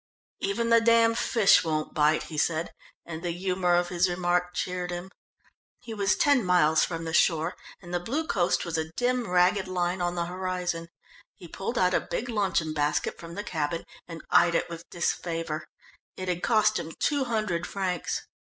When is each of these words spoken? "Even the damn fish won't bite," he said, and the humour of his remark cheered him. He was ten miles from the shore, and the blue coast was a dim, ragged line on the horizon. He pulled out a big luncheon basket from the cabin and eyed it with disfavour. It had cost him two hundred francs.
"Even 0.39 0.69
the 0.69 0.81
damn 0.81 1.13
fish 1.13 1.63
won't 1.63 1.93
bite," 1.93 2.23
he 2.23 2.35
said, 2.39 2.73
and 3.05 3.21
the 3.21 3.29
humour 3.29 3.75
of 3.75 3.89
his 3.89 4.09
remark 4.09 4.51
cheered 4.55 4.89
him. 4.89 5.11
He 5.79 5.93
was 5.93 6.15
ten 6.15 6.43
miles 6.43 6.83
from 6.83 7.03
the 7.05 7.13
shore, 7.13 7.55
and 7.83 7.93
the 7.93 7.99
blue 7.99 8.25
coast 8.25 8.65
was 8.65 8.79
a 8.79 8.89
dim, 8.93 9.29
ragged 9.29 9.67
line 9.67 10.01
on 10.01 10.15
the 10.15 10.25
horizon. 10.25 10.87
He 11.35 11.47
pulled 11.47 11.77
out 11.77 11.93
a 11.93 11.99
big 12.01 12.29
luncheon 12.29 12.73
basket 12.73 13.19
from 13.19 13.35
the 13.35 13.43
cabin 13.43 13.85
and 14.07 14.23
eyed 14.31 14.55
it 14.55 14.71
with 14.71 14.89
disfavour. 14.89 15.67
It 16.17 16.27
had 16.29 16.41
cost 16.41 16.79
him 16.79 16.93
two 16.99 17.25
hundred 17.25 17.67
francs. 17.67 18.23